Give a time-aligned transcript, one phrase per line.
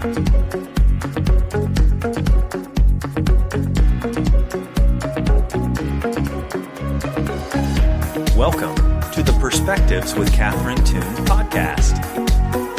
[0.00, 0.14] Welcome
[9.12, 12.02] to the Perspectives with Catherine Toon podcast.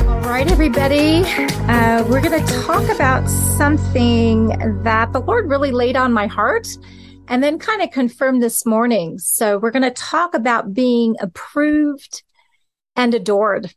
[0.07, 1.21] All right, everybody.
[1.69, 4.47] Uh, we're going to talk about something
[4.81, 6.67] that the Lord really laid on my heart
[7.27, 9.19] and then kind of confirmed this morning.
[9.19, 12.23] So we're going to talk about being approved
[12.95, 13.75] and adored.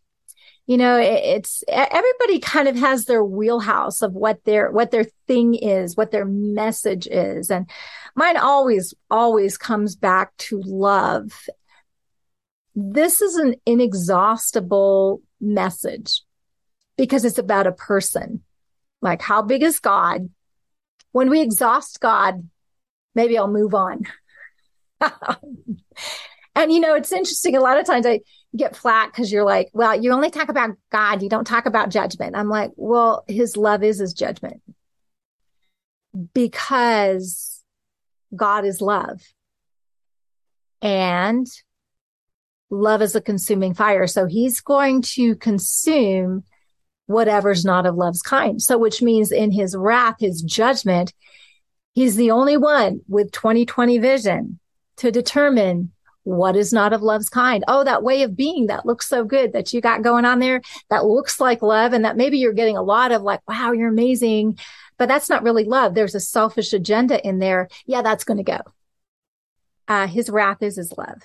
[0.66, 5.54] You know, it's everybody kind of has their wheelhouse of what their what their thing
[5.54, 7.50] is, what their message is.
[7.50, 7.68] And
[8.14, 11.48] mine always always comes back to love.
[12.74, 16.22] This is an inexhaustible message
[16.96, 18.42] because it's about a person.
[19.02, 20.30] Like how big is God?
[21.12, 22.48] When we exhaust God,
[23.14, 24.04] maybe I'll move on.
[26.54, 27.56] and you know, it's interesting.
[27.56, 28.20] A lot of times I
[28.56, 31.22] get flat because you're like, well, you only talk about God.
[31.22, 32.36] You don't talk about judgment.
[32.36, 34.60] I'm like, well, his love is his judgment
[36.32, 37.62] because
[38.34, 39.20] God is love
[40.80, 41.46] and
[42.70, 44.06] love is a consuming fire.
[44.06, 46.44] So he's going to consume
[47.06, 48.62] whatever's not of love's kind.
[48.62, 51.12] So, which means in his wrath, his judgment,
[51.94, 54.60] he's the only one with 2020 vision
[54.98, 55.92] to determine
[56.24, 57.64] what is not of love's kind?
[57.68, 60.62] Oh, that way of being that looks so good that you got going on there
[60.90, 63.90] that looks like love and that maybe you're getting a lot of like, wow, you're
[63.90, 64.58] amazing.
[64.96, 65.94] But that's not really love.
[65.94, 67.68] There's a selfish agenda in there.
[67.86, 68.60] Yeah, that's going to go.
[69.86, 71.20] Uh, his wrath is his love.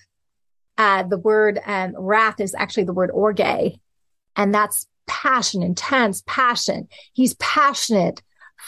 [0.77, 3.39] Uh, the word um, wrath is actually the word orge,
[4.35, 6.87] and that's passion, intense passion.
[7.13, 8.21] He's passionate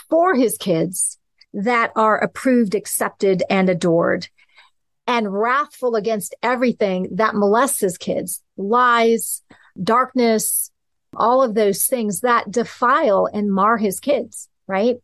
[0.10, 1.18] for his kids
[1.54, 4.28] that are approved, accepted, and adored
[5.08, 9.42] and wrathful against everything that molests his kids, lies,
[9.82, 10.72] darkness,
[11.16, 14.98] all of those things that defile and mar his kids, right?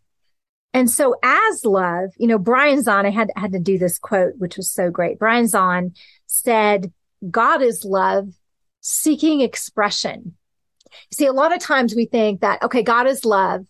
[0.74, 4.34] And so as love, you know, Brian Zahnd, I had, had to do this quote,
[4.38, 5.18] which was so great.
[5.18, 6.92] Brian Zahnd said,
[7.30, 8.30] God is love
[8.82, 10.36] seeking expression.
[11.12, 13.66] See, a lot of times we think that, okay, God is love.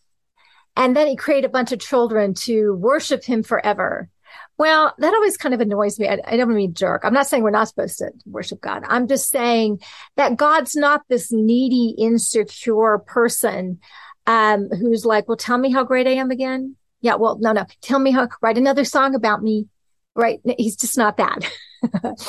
[0.76, 4.10] And then he created a bunch of children to worship him forever.
[4.58, 6.08] Well, that always kind of annoys me.
[6.08, 7.04] I, I don't mean jerk.
[7.04, 8.84] I'm not saying we're not supposed to worship God.
[8.88, 9.82] I'm just saying
[10.16, 13.80] that God's not this needy, insecure person
[14.26, 16.76] um, who's like, well, tell me how great I am again.
[17.02, 17.66] Yeah, well, no, no.
[17.82, 19.68] Tell me how, write another song about me.
[20.16, 20.40] Right.
[20.58, 21.48] He's just not that.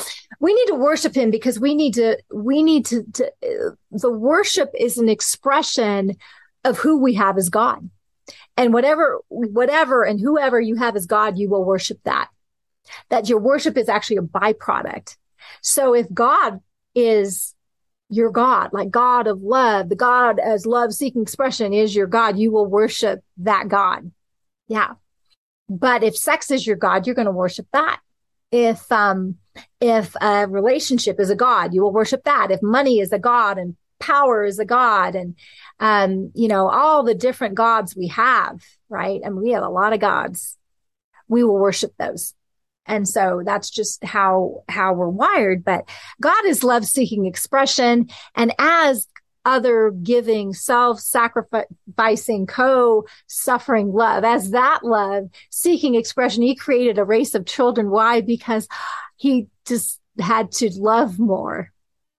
[0.41, 4.13] we need to worship him because we need to, we need to, to uh, the
[4.13, 6.17] worship is an expression
[6.65, 7.89] of who we have as God
[8.59, 12.29] and whatever, whatever and whoever you have as God, you will worship that.
[13.09, 15.17] That your worship is actually a byproduct.
[15.63, 16.61] So if God
[16.93, 17.55] is
[18.11, 22.37] your God, like God of love, the God as love seeking expression is your God,
[22.37, 24.11] you will worship that God.
[24.67, 24.95] Yeah.
[25.69, 28.01] But if sex is your God, you're going to worship that.
[28.51, 29.37] If, um,
[29.81, 32.51] if a relationship is a God, you will worship that.
[32.51, 35.37] If money is a God and power is a God and,
[35.81, 39.21] um, you know, all the different gods we have, right?
[39.23, 40.57] And we have a lot of gods.
[41.29, 42.35] We will worship those.
[42.87, 45.65] And so that's just how, how we're wired.
[45.65, 45.89] But
[46.21, 48.09] God is love seeking expression.
[48.35, 49.07] And as
[49.45, 57.05] other giving, self sacrificing, co suffering love, as that love seeking expression, he created a
[57.05, 57.91] race of children.
[57.91, 58.21] Why?
[58.21, 58.69] Because
[59.17, 61.71] he just had to love more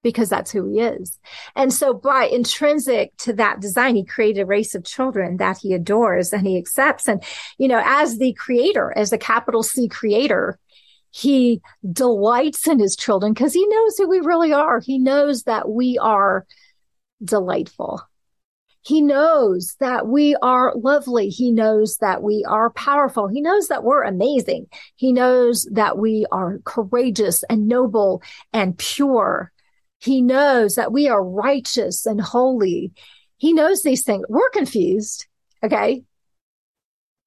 [0.02, 1.20] because that's who he is.
[1.56, 5.74] And so by intrinsic to that design, he created a race of children that he
[5.74, 7.08] adores and he accepts.
[7.08, 7.24] And,
[7.58, 10.58] you know, as the creator, as the capital C creator,
[11.12, 11.62] he
[11.92, 14.80] delights in his children because he knows who we really are.
[14.80, 16.46] He knows that we are
[17.24, 18.02] delightful.
[18.81, 21.30] He knows that we are lovely.
[21.30, 23.28] He knows that we are powerful.
[23.28, 24.68] He knows that we're amazing.
[24.96, 28.24] He knows that we are courageous and noble
[28.54, 29.52] and pure
[30.00, 32.94] he knows that we are righteous and holy.
[33.38, 34.26] He knows these things.
[34.30, 35.28] We're confused.
[35.64, 36.04] Okay.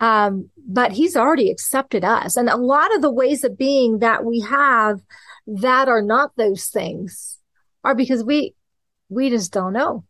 [0.01, 2.37] Um, but he's already accepted us.
[2.37, 5.01] And a lot of the ways of being that we have
[5.47, 7.39] that are not those things
[7.85, 8.55] are because we,
[9.09, 10.05] we just don't know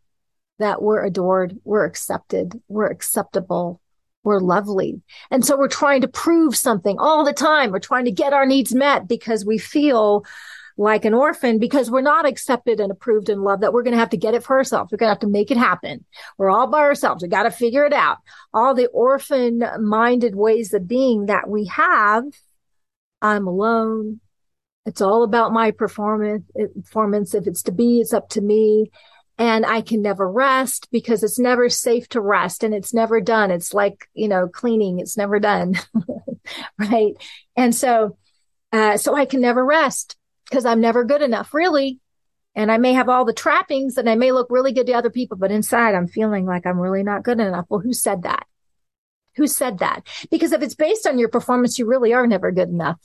[0.59, 3.81] that we're adored, we're accepted, we're acceptable,
[4.23, 5.03] we're lovely.
[5.31, 7.71] And so we're trying to prove something all the time.
[7.71, 10.25] We're trying to get our needs met because we feel
[10.77, 13.99] like an orphan because we're not accepted and approved and loved that we're going to
[14.01, 14.91] have to get it for ourselves.
[14.91, 16.05] We're going to have to make it happen.
[16.39, 17.23] We're all by ourselves.
[17.23, 18.19] We got to figure it out.
[18.55, 22.25] All the orphan minded ways of being that we have.
[23.21, 24.21] I'm alone.
[24.87, 26.45] It's all about my performance.
[26.75, 27.35] Performance.
[27.35, 28.91] If it's to be, it's up to me.
[29.39, 33.51] and I can never rest because it's never safe to rest and it's never done.
[33.51, 35.01] It's like, you know, cleaning.
[35.01, 35.75] It's never done.
[36.79, 37.15] right.
[37.57, 38.19] And so,
[38.73, 40.17] uh, so I can never rest
[40.53, 41.99] because I'm never good enough really.
[42.55, 45.09] And I may have all the trappings and I may look really good to other
[45.09, 47.65] people, but inside I'm feeling like I'm really not good enough.
[47.71, 48.45] Well, who said that?
[49.37, 50.07] Who said that?
[50.31, 53.01] Because if it's based on your performance, you really are never good enough.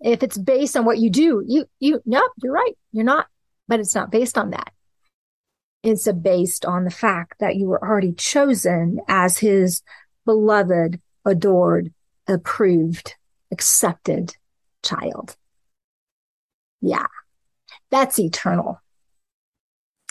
[0.00, 2.72] If it's based on what you do, you, you, no, you're right.
[2.92, 3.26] You're not
[3.68, 4.72] but it's not based on that.
[5.82, 9.82] It's based on the fact that you were already chosen as his
[10.24, 11.92] beloved, adored,
[12.26, 13.14] approved,
[13.50, 14.36] accepted
[14.82, 15.36] child.
[16.84, 17.06] Yeah,
[17.90, 18.78] that's eternal.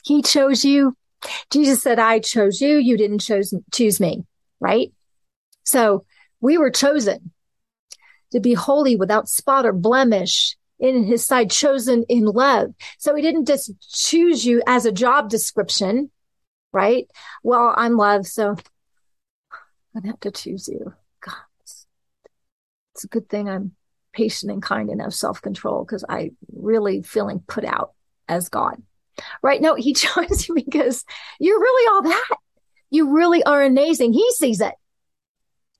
[0.03, 0.97] He chose you.
[1.51, 2.77] Jesus said, I chose you.
[2.77, 4.25] You didn't choose, choose me,
[4.59, 4.91] right?
[5.63, 6.03] So
[6.41, 7.31] we were chosen
[8.31, 12.73] to be holy without spot or blemish in his side, chosen in love.
[12.97, 16.09] So he didn't just choose you as a job description,
[16.71, 17.07] right?
[17.43, 18.55] Well, I'm love, so
[19.95, 20.91] I'd have to choose you.
[21.21, 23.73] God, it's a good thing I'm
[24.13, 27.93] patient and kind and have self control because I really feeling put out
[28.27, 28.81] as God.
[29.41, 29.61] Right?
[29.61, 31.05] No, he chose you because
[31.39, 32.37] you're really all that.
[32.89, 34.13] You really are amazing.
[34.13, 34.75] He sees it.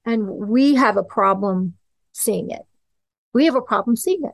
[0.05, 1.75] And we have a problem
[2.11, 2.63] seeing it.
[3.33, 4.33] We have a problem seeing it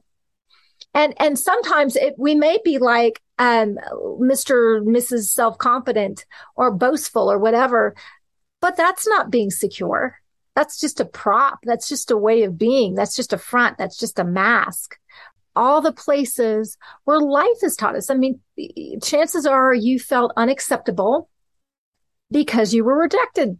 [0.94, 3.78] and and sometimes it, we may be like um,
[4.20, 4.82] Mr.
[4.84, 5.26] Mrs.
[5.26, 6.26] Self confident
[6.56, 7.96] or boastful or whatever,
[8.60, 10.19] but that's not being secure.
[10.60, 11.60] That's just a prop.
[11.64, 12.94] That's just a way of being.
[12.94, 13.78] That's just a front.
[13.78, 14.98] That's just a mask.
[15.56, 18.10] All the places where life has taught us.
[18.10, 18.42] I mean,
[19.02, 21.30] chances are you felt unacceptable
[22.30, 23.58] because you were rejected.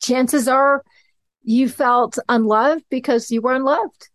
[0.00, 0.84] Chances are
[1.42, 4.08] you felt unloved because you were unloved.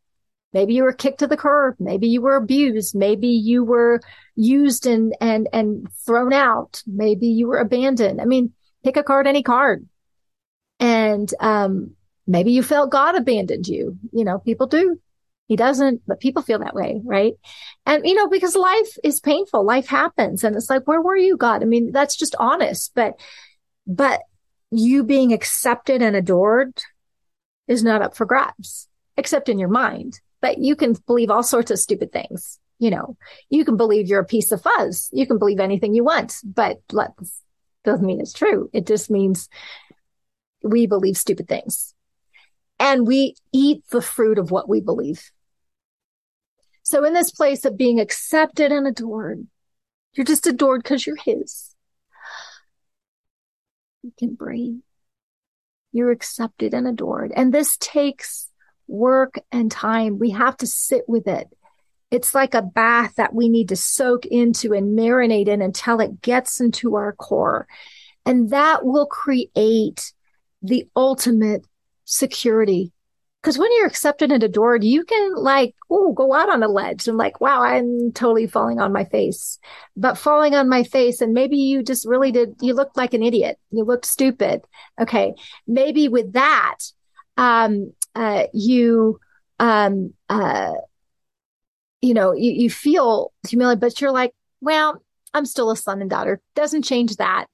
[0.54, 1.76] Maybe you were kicked to the curb.
[1.80, 2.96] Maybe you were abused.
[2.96, 4.00] Maybe you were
[4.38, 6.82] used and, and, and thrown out.
[6.88, 8.22] Maybe you were abandoned.
[8.22, 8.54] I mean,
[8.86, 9.86] pick a card, any card.
[10.80, 11.98] And, um,
[12.28, 13.98] maybe you felt God abandoned you.
[14.12, 15.00] You know, people do.
[15.48, 17.34] He doesn't, but people feel that way, right?
[17.86, 19.64] And, you know, because life is painful.
[19.64, 20.44] Life happens.
[20.44, 21.62] And it's like, where were you, God?
[21.62, 23.20] I mean, that's just honest, but,
[23.86, 24.22] but
[24.72, 26.82] you being accepted and adored
[27.68, 28.88] is not up for grabs,
[29.18, 32.60] except in your mind but you can believe all sorts of stupid things.
[32.78, 33.18] You know,
[33.50, 35.10] you can believe you're a piece of fuzz.
[35.12, 37.42] You can believe anything you want, but let's,
[37.84, 38.70] doesn't mean it's true.
[38.72, 39.50] It just means
[40.62, 41.95] we believe stupid things
[42.80, 45.32] and we eat the fruit of what we believe.
[46.84, 49.48] So in this place of being accepted and adored,
[50.14, 51.76] you're just adored because you're his.
[54.04, 54.82] You can breathe.
[55.92, 57.32] You're accepted and adored.
[57.36, 58.50] And this takes
[58.88, 60.20] work and time.
[60.20, 61.48] We have to sit with it.
[62.12, 66.22] It's like a bath that we need to soak into and marinate in until it
[66.22, 67.68] gets into our core.
[68.26, 70.14] And that will create
[70.62, 71.66] the ultimate
[72.06, 72.92] security.
[73.42, 77.08] Because when you're accepted and adored, you can like, oh, go out on a ledge
[77.08, 79.60] and like, wow, I'm totally falling on my face.
[79.96, 83.22] But falling on my face, and maybe you just really did, you looked like an
[83.22, 83.60] idiot.
[83.70, 84.62] You looked stupid.
[85.00, 85.36] Okay.
[85.68, 86.78] Maybe with that,
[87.38, 89.20] um, uh, you,
[89.60, 90.74] um, uh,
[92.02, 95.04] you know, you, you feel humiliated, but you're like, well,
[95.36, 96.42] I'm still a son and daughter.
[96.56, 97.46] Doesn't change that.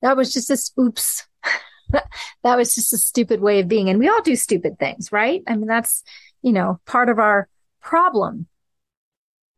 [0.00, 1.26] That was just a oops.
[2.42, 3.88] that was just a stupid way of being.
[3.88, 5.42] And we all do stupid things, right?
[5.46, 6.02] I mean, that's,
[6.42, 7.48] you know, part of our
[7.80, 8.46] problem.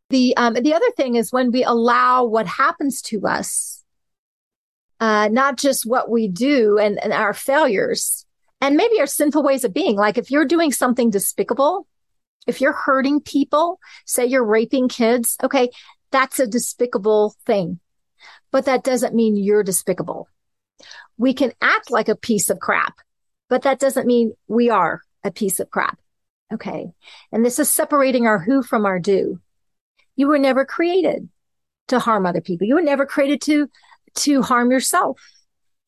[0.09, 3.83] The, um, the other thing is when we allow what happens to us,
[4.99, 8.25] uh, not just what we do and, and our failures,
[8.59, 9.95] and maybe our sinful ways of being.
[9.95, 11.87] Like if you're doing something despicable,
[12.47, 15.69] if you're hurting people, say you're raping kids, okay,
[16.11, 17.79] that's a despicable thing.
[18.51, 20.27] But that doesn't mean you're despicable.
[21.17, 22.95] We can act like a piece of crap,
[23.49, 25.99] but that doesn't mean we are a piece of crap.
[26.53, 26.91] Okay.
[27.31, 29.39] And this is separating our who from our do.
[30.15, 31.29] You were never created
[31.87, 32.67] to harm other people.
[32.67, 33.69] You were never created to,
[34.15, 35.21] to harm yourself.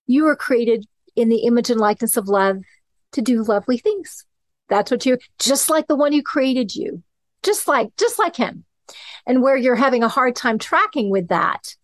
[0.07, 2.63] You were created in the image and likeness of love
[3.11, 4.25] to do lovely things.
[4.69, 7.03] That's what you're just like the one who created you,
[7.43, 8.65] just like, just like him.
[9.25, 11.75] And where you're having a hard time tracking with that,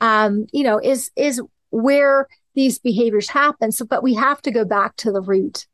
[0.00, 1.40] um, you know, is, is
[1.70, 2.26] where
[2.58, 3.70] these behaviors happen.
[3.70, 5.68] So, but we have to go back to the root.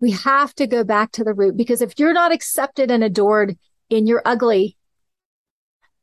[0.00, 3.56] We have to go back to the root because if you're not accepted and adored
[3.88, 4.76] in your ugly,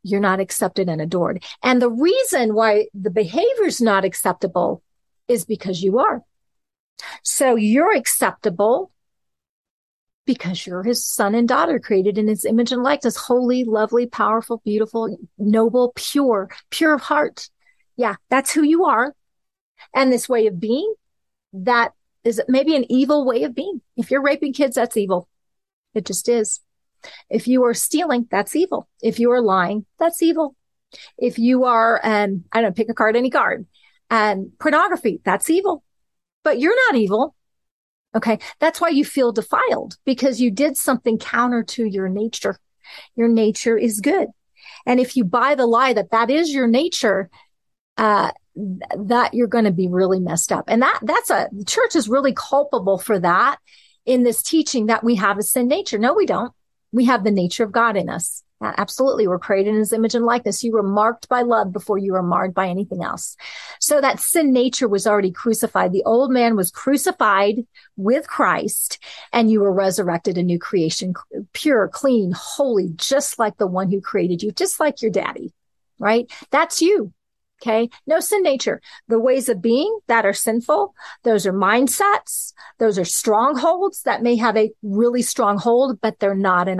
[0.01, 1.43] you're not accepted and adored.
[1.61, 4.81] And the reason why the behavior is not acceptable
[5.27, 6.23] is because you are.
[7.21, 8.91] So you're acceptable
[10.25, 14.63] because you're his son and daughter created in his image and likeness, holy, lovely, powerful,
[14.65, 17.51] beautiful, noble, pure, pure of heart.
[17.95, 19.13] Yeah, that's who you are.
[19.93, 20.93] And this way of being,
[21.53, 23.81] that is maybe an evil way of being.
[23.95, 25.29] If you're raping kids, that's evil.
[25.93, 26.59] It just is.
[27.29, 28.89] If you are stealing, that's evil.
[29.01, 30.55] If you are lying, that's evil.
[31.17, 33.65] If you are, um, I don't know, pick a card, any card,
[34.09, 35.83] and um, pornography, that's evil.
[36.43, 37.35] But you're not evil.
[38.15, 38.39] Okay.
[38.59, 42.57] That's why you feel defiled because you did something counter to your nature.
[43.15, 44.27] Your nature is good.
[44.85, 47.29] And if you buy the lie that that is your nature,
[47.97, 50.65] uh, that you're going to be really messed up.
[50.67, 53.57] And that, that's a, the church is really culpable for that
[54.05, 55.97] in this teaching that we have a sin nature.
[55.97, 56.53] No, we don't.
[56.91, 58.43] We have the nature of God in us.
[58.61, 59.27] Absolutely.
[59.27, 60.63] We're created in his image and likeness.
[60.63, 63.35] You were marked by love before you were marred by anything else.
[63.79, 65.91] So that sin nature was already crucified.
[65.91, 67.65] The old man was crucified
[67.97, 71.13] with Christ and you were resurrected a new creation,
[71.51, 75.53] pure, clean, holy, just like the one who created you, just like your daddy,
[75.99, 76.31] right?
[76.49, 77.13] That's you.
[77.61, 77.89] Okay.
[78.05, 78.81] No sin nature.
[79.07, 80.93] The ways of being that are sinful,
[81.23, 82.53] those are mindsets.
[82.79, 86.79] Those are strongholds that may have a really strong hold, but they're not an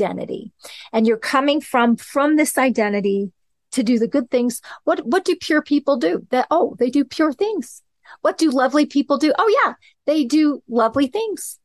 [0.00, 0.52] identity.
[0.92, 3.32] And you're coming from, from this identity
[3.72, 4.60] to do the good things.
[4.84, 6.26] What, what do pure people do?
[6.30, 7.82] That, oh, they do pure things.
[8.20, 9.32] What do lovely people do?
[9.36, 9.74] Oh, yeah,
[10.06, 11.58] they do lovely things.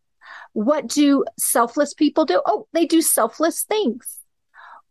[0.53, 2.41] What do selfless people do?
[2.45, 4.19] Oh, they do selfless things.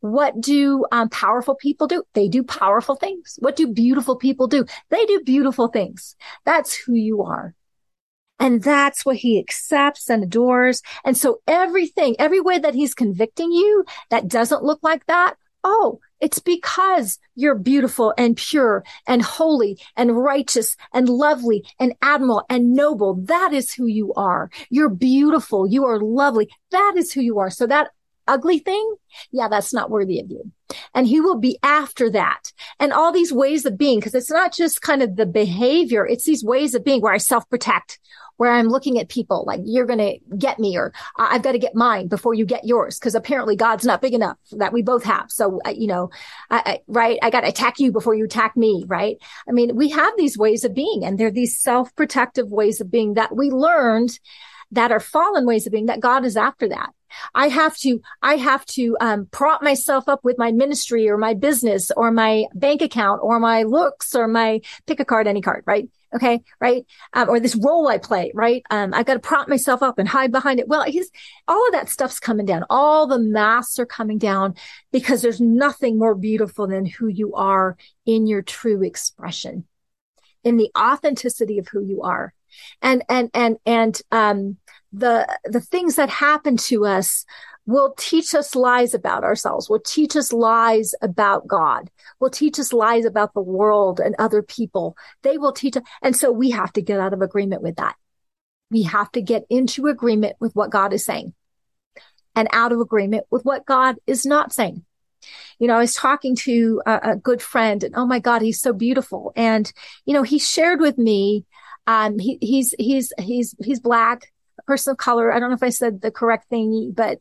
[0.00, 2.02] What do um, powerful people do?
[2.14, 3.38] They do powerful things.
[3.40, 4.66] What do beautiful people do?
[4.90, 6.16] They do beautiful things.
[6.44, 7.54] That's who you are.
[8.38, 10.82] And that's what he accepts and adores.
[11.04, 16.00] And so everything, every way that he's convicting you that doesn't look like that, oh,
[16.20, 22.72] it's because you're beautiful and pure and holy and righteous and lovely and admirable and
[22.72, 23.14] noble.
[23.14, 24.50] That is who you are.
[24.70, 25.66] You're beautiful.
[25.66, 26.48] You are lovely.
[26.70, 27.50] That is who you are.
[27.50, 27.90] So that
[28.26, 28.96] ugly thing,
[29.30, 30.50] yeah, that's not worthy of you.
[30.94, 32.52] And he will be after that.
[32.80, 36.24] And all these ways of being, because it's not just kind of the behavior, it's
[36.24, 37.98] these ways of being where I self protect,
[38.36, 41.58] where I'm looking at people like you're going to get me or I've got to
[41.58, 42.98] get mine before you get yours.
[42.98, 45.30] Cause apparently God's not big enough that we both have.
[45.30, 46.10] So, uh, you know,
[46.50, 47.18] I, I, right.
[47.22, 48.84] I got to attack you before you attack me.
[48.86, 49.16] Right.
[49.48, 52.90] I mean, we have these ways of being and they're these self protective ways of
[52.90, 54.18] being that we learned
[54.72, 56.90] that are fallen ways of being that God is after that.
[57.34, 61.34] I have to, I have to, um, prop myself up with my ministry or my
[61.34, 65.62] business or my bank account or my looks or my pick a card, any card,
[65.66, 65.88] right?
[66.14, 66.42] Okay.
[66.60, 66.86] Right.
[67.12, 68.62] Um, or this role I play, right?
[68.70, 70.68] Um, I got to prop myself up and hide behind it.
[70.68, 71.10] Well, he's,
[71.46, 72.64] all of that stuff's coming down.
[72.70, 74.54] All the masks are coming down
[74.92, 79.64] because there's nothing more beautiful than who you are in your true expression,
[80.42, 82.32] in the authenticity of who you are.
[82.82, 84.56] And, and, and, and, um,
[84.92, 87.26] the the things that happen to us
[87.66, 92.72] will teach us lies about ourselves, will teach us lies about God, will teach us
[92.72, 94.96] lies about the world and other people.
[95.22, 95.82] They will teach us.
[96.00, 97.96] And so we have to get out of agreement with that.
[98.70, 101.34] We have to get into agreement with what God is saying
[102.36, 104.84] and out of agreement with what God is not saying.
[105.58, 108.60] You know, I was talking to a, a good friend and oh my God, he's
[108.60, 109.32] so beautiful.
[109.34, 109.70] And,
[110.04, 111.44] you know, he shared with me,
[111.86, 114.32] um, he, he's, he's, he's, he's black
[114.66, 115.32] person of color.
[115.32, 117.20] I don't know if I said the correct thing, but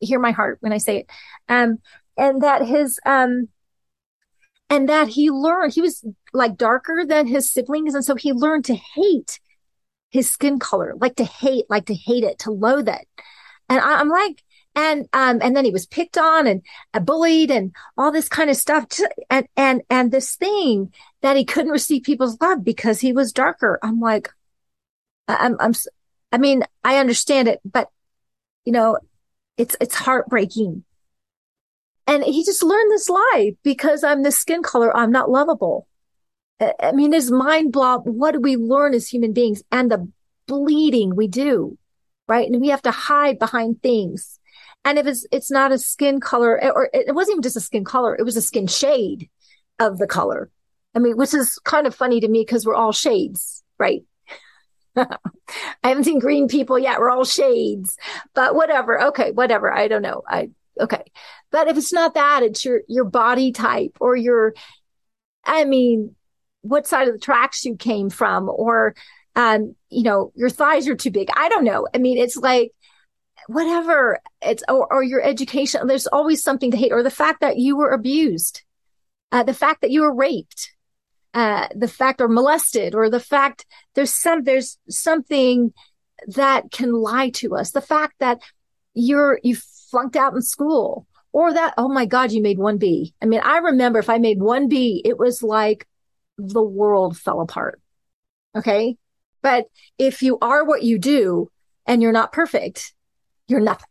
[0.00, 1.10] hear my heart when I say it.
[1.48, 1.78] Um,
[2.16, 3.48] and that his, um,
[4.68, 7.94] and that he learned, he was like darker than his siblings.
[7.94, 9.38] And so he learned to hate
[10.10, 13.06] his skin color, like to hate, like to hate it, to loathe it.
[13.68, 14.42] And I, am like,
[14.74, 16.62] and, um, and then he was picked on and
[17.04, 18.86] bullied and all this kind of stuff.
[19.30, 23.78] And, and, and this thing that he couldn't receive people's love because he was darker.
[23.82, 24.30] I'm like,
[25.28, 25.72] I'm, I'm,
[26.32, 27.88] I mean, I understand it, but
[28.64, 28.98] you know,
[29.56, 30.84] it's, it's heartbreaking.
[32.06, 34.94] And he just learned this lie because I'm this skin color.
[34.96, 35.86] I'm not lovable.
[36.60, 37.98] I mean, his mind blow.
[37.98, 40.08] What do we learn as human beings and the
[40.46, 41.78] bleeding we do,
[42.28, 42.48] right?
[42.48, 44.38] And we have to hide behind things.
[44.84, 47.84] And if it's, it's not a skin color or it wasn't even just a skin
[47.84, 48.16] color.
[48.16, 49.28] It was a skin shade
[49.78, 50.50] of the color.
[50.94, 54.02] I mean, which is kind of funny to me because we're all shades, right?
[54.96, 55.08] I
[55.82, 56.98] haven't seen green people yet.
[56.98, 57.96] We're all shades,
[58.34, 59.00] but whatever.
[59.04, 59.72] Okay, whatever.
[59.72, 60.22] I don't know.
[60.28, 61.04] I okay.
[61.50, 64.54] But if it's not that, it's your your body type or your
[65.44, 66.14] I mean,
[66.60, 68.94] what side of the tracks you came from or
[69.34, 71.28] um, you know, your thighs are too big.
[71.34, 71.88] I don't know.
[71.94, 72.72] I mean, it's like
[73.48, 74.20] whatever.
[74.40, 75.86] It's or, or your education.
[75.86, 78.62] There's always something to hate or the fact that you were abused.
[79.30, 80.72] Uh, the fact that you were raped
[81.34, 85.72] uh, the fact or molested or the fact there's some there's something
[86.28, 87.72] that can lie to us.
[87.72, 88.40] The fact that
[88.94, 89.56] you're, you
[89.90, 93.14] flunked out in school or that, oh my God, you made one B.
[93.20, 95.86] I mean, I remember if I made one B, it was like
[96.38, 97.80] the world fell apart.
[98.54, 98.96] Okay.
[99.40, 99.66] But
[99.98, 101.50] if you are what you do
[101.86, 102.92] and you're not perfect,
[103.48, 103.86] you're nothing.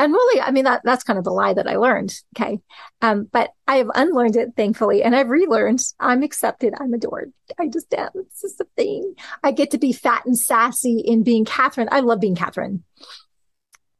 [0.00, 2.14] And really, I mean, that, that's kind of the lie that I learned.
[2.34, 2.60] Okay.
[3.02, 6.72] Um, but I have unlearned it, thankfully, and I've relearned I'm accepted.
[6.80, 7.34] I'm adored.
[7.58, 8.08] I just am.
[8.14, 9.14] This is the thing.
[9.44, 11.90] I get to be fat and sassy in being Catherine.
[11.92, 12.82] I love being Catherine.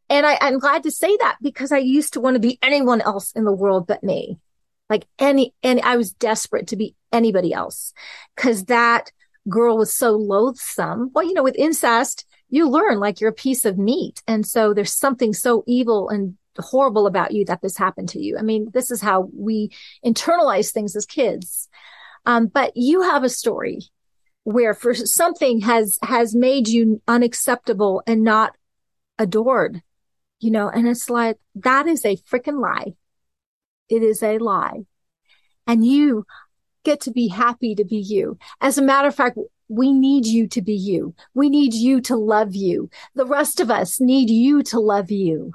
[0.08, 3.02] And I, I'm glad to say that because I used to want to be anyone
[3.02, 4.38] else in the world but me.
[4.88, 7.92] Like any, and I was desperate to be anybody else
[8.34, 9.12] because that
[9.50, 11.10] girl was so loathsome.
[11.14, 14.22] Well, you know, with incest, you learn like you're a piece of meat.
[14.26, 18.36] And so there's something so evil and horrible about you that this happened to you.
[18.36, 19.70] I mean, this is how we
[20.04, 21.68] internalize things as kids.
[22.26, 23.82] Um, but you have a story
[24.44, 28.56] where for something has, has made you unacceptable and not
[29.18, 29.82] adored,
[30.40, 32.94] you know, and it's like, that is a freaking lie.
[33.88, 34.80] It is a lie.
[35.66, 36.24] And you
[36.84, 38.38] get to be happy to be you.
[38.60, 39.38] As a matter of fact,
[39.70, 41.14] we need you to be you.
[41.32, 42.90] We need you to love you.
[43.14, 45.52] The rest of us need you to love you.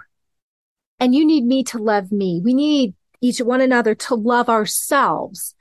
[1.02, 2.40] And you need me to love me.
[2.42, 5.54] We need each one another to love ourselves.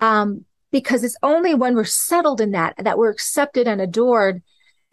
[0.00, 4.42] Um, because it's only when we're settled in that, that we're accepted and adored,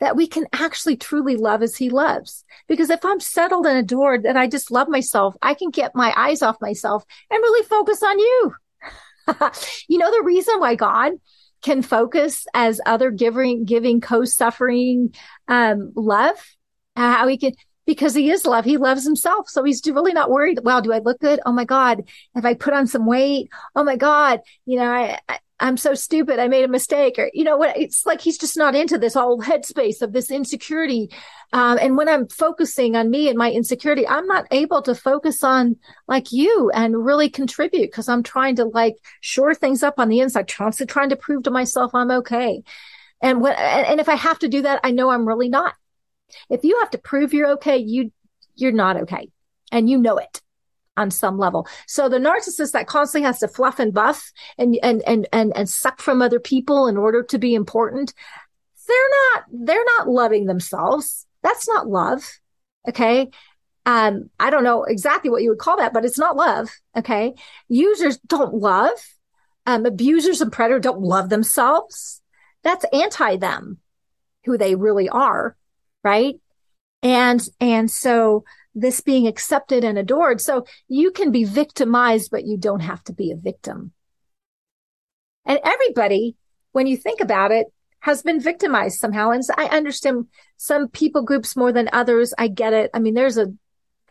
[0.01, 2.43] that we can actually truly love as he loves.
[2.67, 6.13] Because if I'm settled and adored, and I just love myself, I can get my
[6.17, 8.55] eyes off myself and really focus on you.
[9.87, 11.13] you know, the reason why God
[11.61, 15.13] can focus as other giving, giving co-suffering,
[15.47, 16.37] um, love,
[16.95, 17.53] how he can,
[17.85, 18.65] because he is love.
[18.65, 19.49] He loves himself.
[19.49, 20.59] So he's really not worried.
[20.63, 20.79] Wow.
[20.79, 21.39] Do I look good?
[21.45, 22.03] Oh my God.
[22.35, 23.49] have I put on some weight?
[23.75, 24.41] Oh my God.
[24.65, 26.39] You know, I, I I'm so stupid.
[26.39, 27.19] I made a mistake.
[27.19, 27.77] Or, you know what?
[27.77, 31.09] It's like he's just not into this whole headspace of this insecurity.
[31.51, 35.43] Um, and when I'm focusing on me and my insecurity, I'm not able to focus
[35.43, 35.75] on
[36.07, 40.21] like you and really contribute because I'm trying to like shore things up on the
[40.21, 42.63] inside, constantly trying to prove to myself I'm okay.
[43.21, 45.73] And when, and if I have to do that, I know I'm really not.
[46.49, 48.11] If you have to prove you're okay, you,
[48.55, 49.29] you're not okay.
[49.71, 50.41] And you know it
[50.99, 51.67] on some level.
[51.87, 55.69] So the narcissist that constantly has to fluff and buff and, and, and, and, and
[55.69, 58.13] suck from other people in order to be important,
[58.87, 61.25] they're not, they're not loving themselves.
[61.41, 62.39] That's not love.
[62.87, 63.29] Okay.
[63.85, 66.69] Um, I don't know exactly what you would call that, but it's not love.
[66.95, 67.35] Okay.
[67.69, 68.97] Users don't love.
[69.65, 72.21] Um, abusers and predators don't love themselves.
[72.63, 73.77] That's anti them,
[74.45, 75.55] who they really are.
[76.03, 76.35] Right.
[77.01, 78.43] And, and so
[78.75, 80.41] this being accepted and adored.
[80.41, 83.91] So you can be victimized, but you don't have to be a victim.
[85.45, 86.35] And everybody,
[86.71, 87.67] when you think about it,
[88.01, 89.31] has been victimized somehow.
[89.31, 92.33] And I understand some people groups more than others.
[92.37, 92.91] I get it.
[92.93, 93.47] I mean, there's a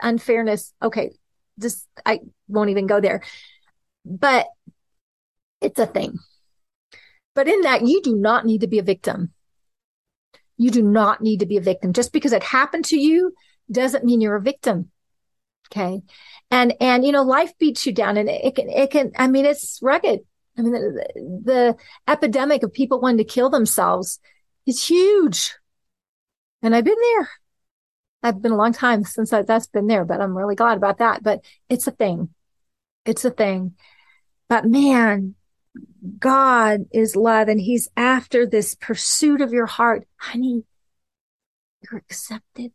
[0.00, 0.72] unfairness.
[0.82, 1.12] Okay.
[1.58, 3.22] Just, I won't even go there,
[4.04, 4.46] but
[5.60, 6.18] it's a thing.
[7.34, 9.32] But in that, you do not need to be a victim.
[10.58, 11.92] You do not need to be a victim.
[11.92, 13.32] Just because it happened to you
[13.70, 14.90] doesn't mean you're a victim.
[15.70, 16.02] Okay.
[16.50, 19.44] And, and, you know, life beats you down and it can, it can, I mean,
[19.44, 20.20] it's rugged.
[20.56, 21.08] I mean, the,
[21.44, 21.76] the
[22.08, 24.18] epidemic of people wanting to kill themselves
[24.66, 25.54] is huge.
[26.62, 27.30] And I've been there.
[28.22, 30.98] I've been a long time since I, that's been there, but I'm really glad about
[30.98, 31.22] that.
[31.22, 32.30] But it's a thing.
[33.04, 33.76] It's a thing.
[34.48, 35.36] But man,
[36.18, 40.06] God is love and he's after this pursuit of your heart.
[40.16, 40.64] Honey,
[41.82, 42.72] you're accepted.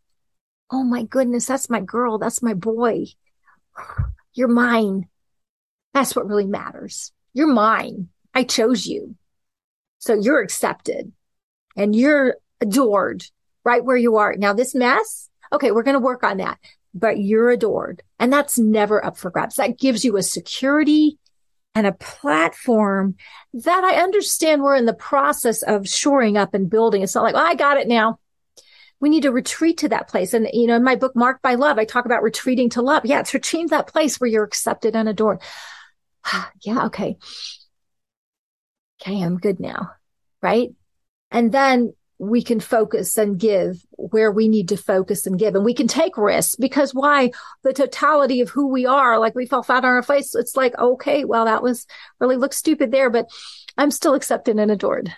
[0.72, 2.18] Oh my goodness, that's my girl.
[2.18, 3.06] That's my boy.
[4.36, 5.08] You're mine.
[5.94, 7.12] That's what really matters.
[7.34, 8.10] You're mine.
[8.34, 9.16] I chose you.
[10.00, 11.12] So you're accepted
[11.78, 13.26] and you're adored
[13.64, 14.36] right where you are.
[14.36, 16.58] Now this mess, okay, we're going to work on that,
[16.96, 19.56] but you're adored and that's never up for grabs.
[19.56, 21.20] That gives you a security
[21.76, 23.16] and a platform
[23.54, 27.02] that I understand we're in the process of shoring up and building.
[27.02, 28.20] It's not like, oh, I got it now
[29.04, 30.34] we need to retreat to that place.
[30.34, 33.06] And, you know, in my book, Marked by Love, I talk about retreating to love.
[33.06, 35.42] Yeah, it's retreating to that place where you're accepted and adored.
[36.62, 37.18] yeah, okay.
[39.02, 39.92] Okay, I'm good now.
[40.42, 40.70] Right.
[41.32, 41.94] And then
[42.30, 45.56] we can focus and give where we need to focus and give.
[45.56, 47.32] And we can take risks because why?
[47.64, 50.36] The totality of who we are, like we fell flat on our face.
[50.36, 51.86] It's like, okay, well, that was
[52.20, 53.28] really looked stupid there, but
[53.78, 55.14] I'm still accepted and adored.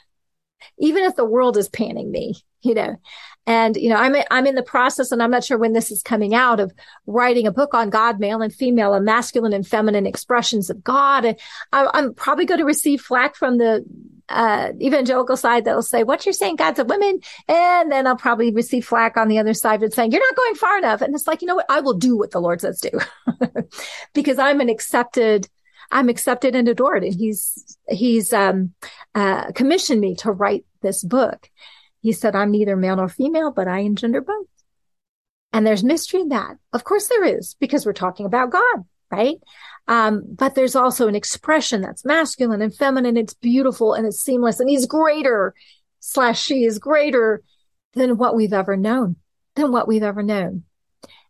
[0.78, 2.98] even if the world is panning me, you know.
[3.48, 6.02] And, you know, I'm, I'm in the process and I'm not sure when this is
[6.02, 6.74] coming out of
[7.06, 11.26] writing a book on God, male and female and masculine and feminine expressions of God.
[11.26, 11.38] And
[11.72, 13.86] I, I'm probably going to receive flack from the,
[14.30, 17.20] uh, evangelical side that will say, what you're saying, God's a woman.
[17.48, 20.56] And then I'll probably receive flack on the other side of saying, you're not going
[20.56, 21.02] far enough.
[21.02, 21.68] And it's like, you know what?
[21.70, 23.00] I will do what the Lord says do
[24.14, 25.48] because I'm an accepted,
[25.92, 27.04] I'm accepted and adored.
[27.04, 28.74] And he's, he's, um,
[29.14, 31.50] uh, commissioned me to write this book.
[32.06, 34.46] He said, I'm neither male nor female, but I engender both.
[35.52, 36.56] And there's mystery in that.
[36.72, 39.38] Of course there is because we're talking about God, right?
[39.88, 43.18] Um, but there's also an expression that's masculine and feminine.
[43.18, 45.56] It's beautiful and it's seamless and he's greater
[46.00, 47.42] slash she is greater
[47.96, 49.16] than what we've ever known,
[49.56, 50.62] than what we've ever known.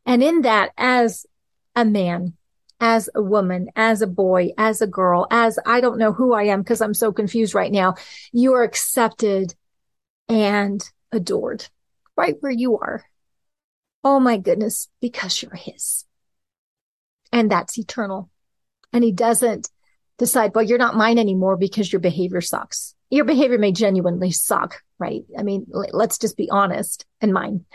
[0.06, 1.26] And in that, as
[1.74, 2.34] a man,
[2.82, 6.44] as a woman, as a boy, as a girl, as I don't know who I
[6.44, 7.96] am because I'm so confused right now,
[8.34, 9.56] you are accepted
[10.28, 11.68] and adored
[12.16, 13.04] right where you are.
[14.04, 16.06] Oh my goodness, because you're his.
[17.32, 18.30] And that's eternal.
[18.94, 19.70] And he doesn't
[20.18, 22.96] decide, well, you're not mine anymore because your behavior sucks.
[23.10, 25.24] Your behavior may genuinely suck, right?
[25.38, 27.66] I mean, let's just be honest and mine.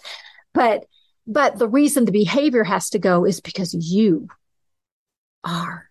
[0.54, 0.84] but,
[1.26, 4.28] but the reason the behavior has to go is because you
[5.44, 5.88] are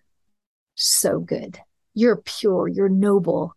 [0.75, 1.59] so good.
[1.93, 2.67] You're pure.
[2.67, 3.55] You're noble.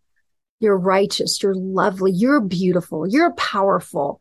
[0.62, 1.42] You're righteous.
[1.42, 2.12] You're lovely.
[2.12, 3.04] You're beautiful.
[3.08, 4.20] You're powerful.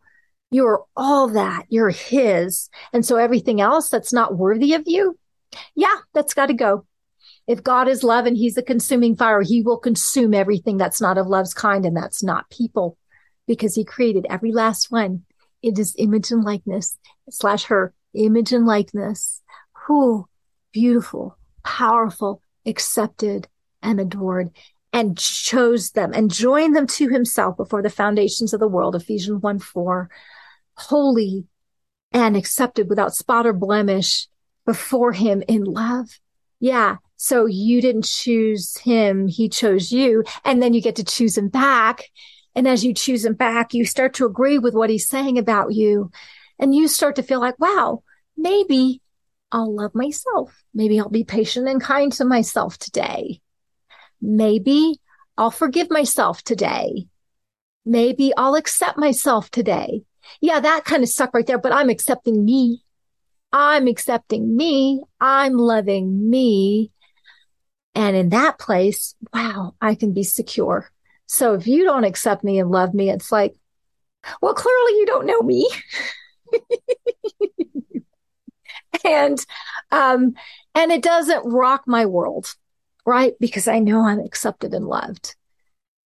[0.50, 1.66] You're all that.
[1.70, 2.68] You're his.
[2.92, 5.20] And so everything else that's not worthy of you,
[5.76, 6.88] yeah, that's got to go.
[7.46, 11.20] If God is love and he's a consuming fire, he will consume everything that's not
[11.20, 11.86] of love's kind.
[11.86, 12.98] And that's not people
[13.48, 15.24] because he created every last one
[15.62, 16.98] in his image and likeness
[17.30, 19.44] slash her image and likeness.
[19.86, 20.28] Who
[20.72, 23.48] beautiful, powerful, accepted
[23.84, 24.50] and adored
[24.94, 28.96] and chose them and joined them to himself before the foundations of the world.
[28.96, 30.10] Ephesians 1 4,
[30.76, 31.46] holy
[32.12, 34.28] and accepted without spot or blemish
[34.66, 36.20] before him in love.
[36.60, 36.98] Yeah.
[37.16, 39.28] So you didn't choose him.
[39.28, 40.24] He chose you.
[40.44, 42.04] And then you get to choose him back.
[42.56, 45.74] And as you choose him back, you start to agree with what he's saying about
[45.74, 46.12] you.
[46.60, 48.04] And you start to feel like, wow,
[48.36, 49.02] maybe
[49.52, 50.64] I'll love myself.
[50.74, 53.42] Maybe I'll be patient and kind to myself today.
[54.22, 55.00] Maybe
[55.38, 57.08] I'll forgive myself today.
[57.86, 60.04] Maybe I'll accept myself today.
[60.40, 62.84] Yeah, that kind of stuck right there, but I'm accepting me.
[63.52, 65.02] I'm accepting me.
[65.20, 66.92] I'm loving me.
[67.96, 70.90] And in that place, wow, I can be secure.
[71.26, 73.56] So if you don't accept me and love me, it's like,
[74.42, 75.70] well, clearly you don't know me.
[79.06, 79.44] and,
[79.92, 80.36] um,
[80.76, 82.54] and it doesn't rock my world
[83.06, 83.34] right?
[83.40, 85.36] Because I know I'm accepted and loved.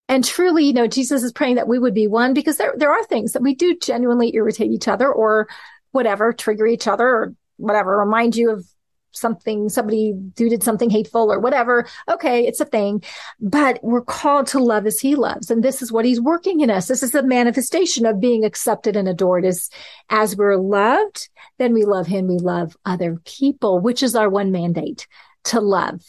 [0.08, 2.92] And truly, you know, Jesus is praying that we would be one because there, there
[2.92, 5.48] are things that we do genuinely irritate each other or
[5.90, 8.66] whatever, trigger each other or whatever, remind you of
[9.10, 11.88] something, somebody who did something hateful or whatever.
[12.08, 12.46] Okay.
[12.46, 13.02] It's a thing,
[13.40, 15.50] but we're called to love as he loves.
[15.50, 16.86] And this is what he's working in us.
[16.86, 19.70] This is the manifestation of being accepted and adored is
[20.10, 22.28] as we're loved, then we love him.
[22.28, 25.08] We love other people, which is our one mandate
[25.44, 26.02] to love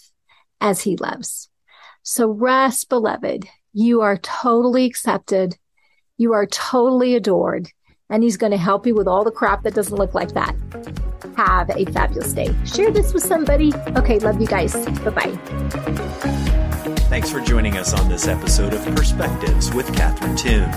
[0.62, 1.50] as he loves.
[2.04, 3.48] So rest, beloved.
[3.74, 5.58] You are totally accepted.
[6.17, 7.70] You are totally adored.
[8.10, 10.56] And he's going to help you with all the crap that doesn't look like that.
[11.36, 12.56] Have a fabulous day.
[12.65, 13.74] Share this with somebody.
[13.98, 14.74] Okay, love you guys.
[14.74, 15.38] Bye bye.
[17.10, 20.72] Thanks for joining us on this episode of Perspectives with Catherine Toon.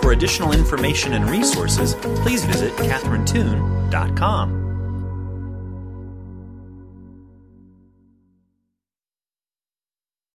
[0.00, 4.71] For additional information and resources, please visit catherinetoon.com.